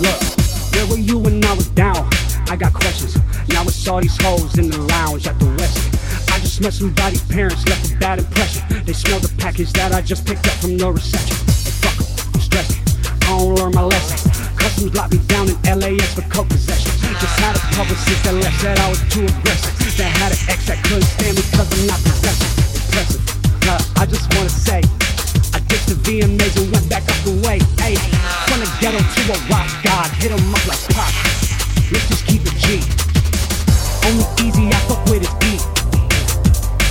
Look, 0.00 0.16
where 0.72 0.86
were 0.86 0.98
you 0.98 1.18
when 1.18 1.44
I 1.44 1.52
was 1.52 1.68
down? 1.68 2.08
I 2.48 2.56
got 2.56 2.72
questions. 2.72 3.16
Now 3.48 3.62
it's 3.62 3.86
all 3.86 4.00
these 4.00 4.16
hoes 4.22 4.56
in 4.56 4.70
the 4.70 4.78
lounge 4.78 5.26
at 5.26 5.38
the 5.38 5.46
West. 5.60 5.76
I 6.32 6.40
just 6.40 6.60
met 6.60 6.72
somebody's 6.72 7.22
parents, 7.28 7.68
left 7.68 7.92
a 7.92 7.96
bad 7.96 8.18
impression. 8.18 8.62
They 8.84 8.94
smelled 8.94 9.22
the 9.22 9.34
package 9.36 9.72
that 9.74 9.92
I 9.92 10.00
just 10.00 10.26
picked 10.26 10.46
up 10.46 10.54
from 10.54 10.78
the 10.78 10.90
reception. 10.90 11.36
Hey, 11.36 11.72
fuck 11.84 12.00
I'm 12.32 12.40
stressing. 12.40 12.80
I 13.28 13.38
don't 13.38 13.54
learn 13.56 13.72
my 13.74 13.82
lesson. 13.82 14.32
Customs 14.56 14.94
locked 14.94 15.12
me 15.12 15.20
down 15.28 15.48
in 15.48 15.56
LAX 15.68 16.14
for 16.14 16.22
coke 16.32 16.48
possession. 16.48 16.90
Just 17.20 17.38
had 17.38 17.56
a 17.56 17.62
publicist 17.76 18.24
that 18.24 18.34
left 18.34 18.60
said 18.60 18.78
I 18.78 18.88
was 18.88 19.00
too 19.12 19.24
aggressive. 19.28 19.76
That 20.00 20.16
had 20.16 20.32
an 20.32 20.40
ex 20.48 20.64
that 20.64 20.80
couldn't 20.84 21.04
stand 21.04 21.36
me 21.36 21.44
cause 21.52 21.68
I'm 21.68 21.84
not 21.86 22.00
possessive. 22.00 22.48
Impressive. 22.72 23.20
Nah, 23.68 24.00
I 24.00 24.06
just 24.06 24.32
wanna 24.32 24.48
say, 24.48 24.80
I 25.52 25.60
ditched 25.68 25.92
the 25.92 25.98
VMAs 26.00 26.59
the 28.92 28.98
to 28.98 29.32
a 29.32 29.38
rock 29.50 29.68
god, 29.84 30.10
hit 30.18 30.32
'em 30.32 30.54
up 30.54 30.66
like 30.66 30.82
pop. 30.94 31.12
Let's 31.92 32.08
just 32.08 32.26
keep 32.26 32.42
it 32.42 32.56
G. 32.58 32.82
Only 34.06 34.26
easy 34.42 34.66
I 34.68 34.78
fuck 34.88 35.04
with 35.06 35.22
his 35.22 35.34
beat. 35.38 35.62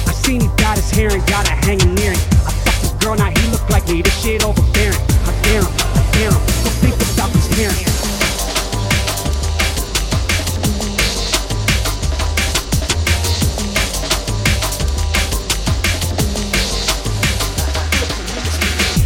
I 0.08 0.14
seen 0.14 0.42
he 0.42 0.48
got 0.56 0.78
his 0.78 0.90
hair 0.92 1.12
and 1.12 1.26
got 1.28 1.48
a 1.48 1.52
hanging 1.66 1.96
near 1.96 2.12
him. 2.12 2.22
I 2.48 2.52
fucked 2.64 2.82
his 2.82 2.92
girl, 3.04 3.16
now 3.16 3.32
he 3.32 3.48
look 3.52 3.68
like 3.70 3.88
me. 3.90 4.02
This 4.02 4.16
shit 4.22 4.44
overbearing. 4.44 4.98
I 5.28 5.32
dare 5.44 5.62
him, 5.62 5.74
I 6.00 6.04
dare 6.14 6.32
him. 6.32 6.42
Don't 6.64 6.78
think 6.80 6.96
about 6.96 7.32
his 7.32 7.48
parents. 7.56 7.84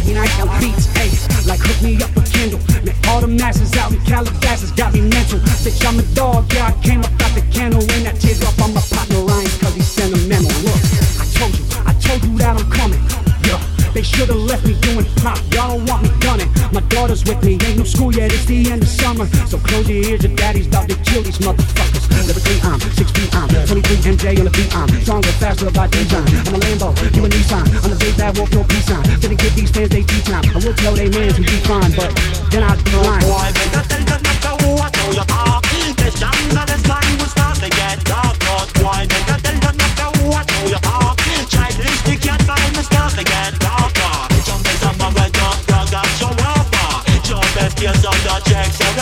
And 0.06 0.18
I 0.18 0.26
count 0.28 0.60
beats, 0.60 0.86
ayy, 1.02 1.33
like 1.46 1.60
hook 1.60 1.80
me 1.82 1.96
up 2.00 2.10
a 2.16 2.22
candle. 2.24 2.60
Man, 2.84 2.96
all 3.08 3.20
the 3.20 3.28
masses 3.28 3.72
out 3.76 3.92
in 3.92 4.00
Calabasas 4.04 4.70
got 4.72 4.92
me 4.92 5.00
mental. 5.00 5.38
Bitch, 5.64 5.84
I'm 5.84 5.98
a 5.98 6.02
dog, 6.14 6.52
yeah, 6.52 6.68
I 6.68 6.72
came 6.82 7.00
up 7.00 7.12
out 7.20 7.32
the 7.36 7.44
kennel. 7.52 7.80
And 7.80 8.06
that 8.06 8.20
teardrop 8.20 8.56
on 8.60 8.74
my 8.74 8.80
partner 8.92 9.20
Ryan, 9.24 9.50
cause 9.60 9.74
he's 9.74 9.88
sentimental. 9.88 10.52
Look, 10.64 10.80
I 11.20 11.24
told 11.36 11.52
you, 11.56 11.64
I 11.84 11.92
told 12.00 12.20
you 12.24 12.32
that 12.38 12.56
I'm 12.56 12.68
coming. 12.70 13.00
Yeah, 13.44 13.60
they 13.92 14.02
should've 14.02 14.36
left 14.36 14.66
me 14.66 14.74
doing 14.80 15.06
pop. 15.20 15.38
Y'all 15.52 15.76
don't 15.76 15.84
want 15.88 16.02
me 16.04 16.10
gunning. 16.20 16.50
My 16.72 16.83
daughter's 17.04 17.24
with 17.24 17.44
me, 17.44 17.52
ain't 17.68 17.76
no 17.76 17.84
school 17.84 18.14
yet, 18.14 18.32
it's 18.32 18.46
the 18.46 18.70
end 18.72 18.82
of 18.82 18.88
summer. 18.88 19.26
So 19.46 19.58
close 19.58 19.86
your 19.86 20.02
ears, 20.08 20.24
your 20.24 20.34
daddy's 20.36 20.66
about 20.66 20.88
to 20.88 20.96
kill 21.04 21.22
these 21.22 21.36
motherfuckers. 21.36 22.08
Lyrically, 22.26 22.56
I'm 22.64 22.80
six 22.96 23.10
feet, 23.12 23.28
I'm 23.36 23.48
23 23.48 24.16
MJ 24.16 24.38
on 24.38 24.44
the 24.46 24.50
beat, 24.50 24.74
I'm 24.74 24.88
stronger, 25.02 25.28
faster 25.36 25.70
by 25.70 25.86
design. 25.88 26.24
I'm 26.48 26.54
a 26.54 26.58
Lambo, 26.64 26.96
you 27.14 27.24
a 27.24 27.28
Nissan. 27.28 27.64
I'm 27.84 27.90
the 27.90 27.96
big 28.00 28.16
bad 28.16 28.38
wolf, 28.38 28.50
no 28.52 28.64
peace 28.64 28.86
sign. 28.86 29.04
Didn't 29.20 29.38
give 29.38 29.54
these 29.54 29.70
fans 29.70 29.90
they 29.90 30.02
tea 30.02 30.22
time. 30.22 30.44
I 30.56 30.58
will 30.64 30.74
tell 30.74 30.94
they 30.94 31.10
mans 31.10 31.36
and 31.36 31.44
be 31.44 31.58
fine, 31.68 31.92
but 31.92 32.08
then 32.50 32.62
I'd 32.62 32.82
be 32.82 32.96
lying. 32.96 33.24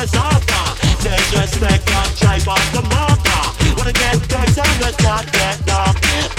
is 0.03 0.15
over. 0.15 0.63
Take 0.99 1.33
your 1.33 1.47
stick 1.47 1.83
up, 1.95 2.09
drive 2.17 2.49
off 2.49 2.73
the 2.73 2.83
marker. 2.83 3.43
Wanna 3.77 3.93
get 3.93 4.19
dirty, 4.29 4.63
let's 4.83 5.01
not 5.03 5.31
get 5.33 5.67
knocked. 5.67 6.23